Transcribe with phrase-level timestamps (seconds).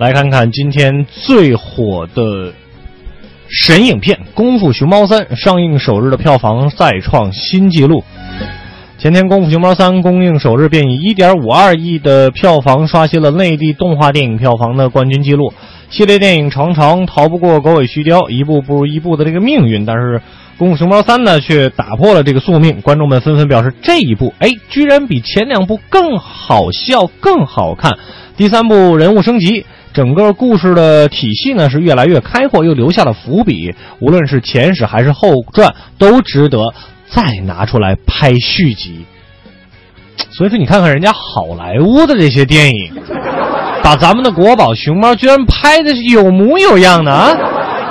[0.00, 2.54] 来看看今天最火的
[3.50, 8.02] 神影片《功夫熊猫三》上映首日的票房再创新纪录。
[8.96, 15.52] 前天，《功夫熊猫三》公映首日便以1.52亿的票房刷新了内地动画电影票房的冠军纪录。
[15.90, 20.18] 系列电影常常逃不过狗尾续貂、一步不如一步的这个命运，但是
[20.56, 22.80] 《功夫熊猫三》呢却打破了这个宿命。
[22.80, 27.98] 观众们纷纷表示，这一部哎，居然比前两部更好笑、更好看。
[28.38, 33.74] 第三部人物升级，整个故事的体系呢是越来越开阔，又留下了伏笔。
[34.00, 36.72] 无论是前史还是后传，都值得。
[37.12, 39.04] 再拿出来拍续集，
[40.30, 42.94] 所以说你看看人家好莱坞的这些电影，
[43.82, 47.36] 把咱们的国宝熊猫居然拍的是有模有样的啊，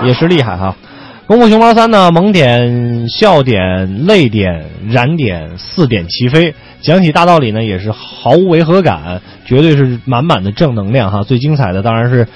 [0.06, 0.74] 也是厉害哈！
[1.30, 11.22] 《功夫熊猫三》呢，萌点、笑点、泪点、燃点四点齐飞，讲起大道理呢也是毫无违和感，绝对是满满的正能量哈！
[11.22, 12.28] 最精彩的当然是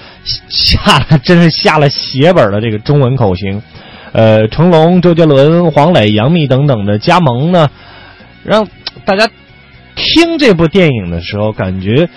[0.48, 3.64] 下了，真是下了血本的这个中文口型。
[4.12, 7.72] 呃，成龙、周杰伦、黄磊、杨幂等等的加盟呢，
[8.44, 8.68] 让
[9.06, 9.28] 大家
[9.96, 12.08] 听这部电影的时候感觉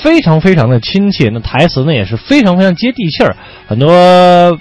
[0.00, 1.28] 非常非常的亲切。
[1.30, 3.34] 那台词呢也是非常非常接地气儿。
[3.66, 4.56] 很多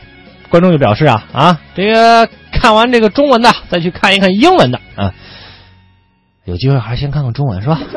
[0.50, 5.14] 观众就表示啊啊，这个看完这个中文的再去看一看英文的啊，
[6.46, 7.80] 有机会还是先看看中文是吧？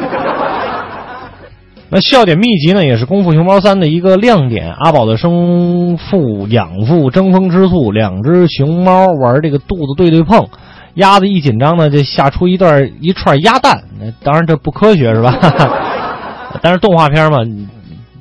[1.94, 4.72] 那笑点密集呢，也是《功夫熊猫三》的一个亮点。
[4.72, 10.48] 阿宝的生父养父争风吃醋，两只熊猫玩这个肚子对对碰，
[10.94, 13.84] 鸭子一紧张呢，就吓出一段一串鸭蛋。
[14.00, 15.38] 那当然这不科学是吧？
[16.62, 17.40] 但是动画片嘛，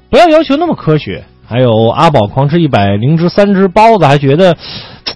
[0.10, 1.24] 不要要求那么科学。
[1.52, 4.56] 还有阿宝狂吃一百零只三只包子，还觉得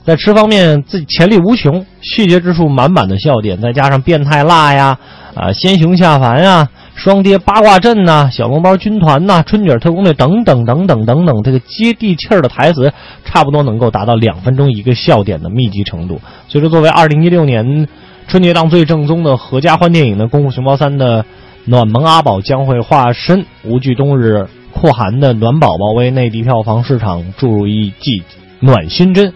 [0.04, 4.98] 在吃方面自己潜力无穷，细节之处满满的笑点，再加上变态辣呀，
[5.34, 6.68] 啊，仙熊下凡呀。
[6.94, 12.92] 双爹八卦阵呐，小笼包军团呐，春卷特工队等等等等等等，这个接地气儿的台词，
[13.26, 16.22] 差不多能够达到两分钟一个笑点的密集程度。
[16.48, 17.88] 所以说，作为二零一六年
[18.30, 21.26] 春节档最正宗的合家欢电影的，《功夫熊猫三》的
[21.66, 28.22] 暖萌阿宝将会化身无惧冬日酷寒的暖宝宝，为内地票房市场注入一剂
[28.60, 29.34] 暖心针，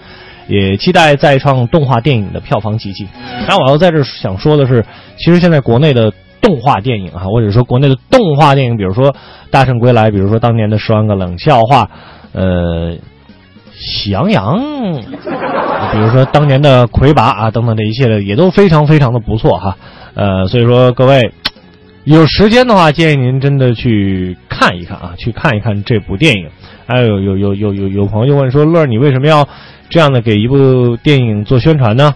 [0.48, 3.08] 也期待再创动画电影的票房奇迹。
[3.48, 4.86] 但我要在这想说的是，
[5.18, 6.14] 其实现在国内的。
[6.42, 9.12] 动画电影啊，或者说国内的动画电影，比如说
[9.52, 11.84] 《大圣归来》，比如说当年的《十万个冷笑话》，
[12.32, 12.94] 呃，
[13.76, 14.58] 《喜羊羊》，
[15.92, 19.78] 比如说当年的《魁拔》啊，等等这一系列也都非常非常的不错哈。
[20.16, 21.34] 呃，所以说各位
[22.06, 26.50] 有时间的话，建议您真的去看一看啊，去看一看这部电影。
[26.88, 29.48] 还有有有有有有朋友问说，乐儿你为什么要
[29.90, 32.16] 这样的给一部电影做宣传呢？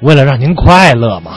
[0.00, 1.32] 为了让您快乐嘛。